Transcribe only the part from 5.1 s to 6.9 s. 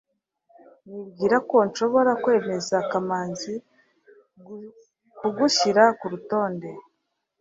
kugushyira kurutonde